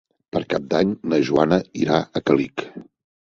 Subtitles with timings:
[0.35, 2.67] Per Cap d'Any na Joana irà a Càlig.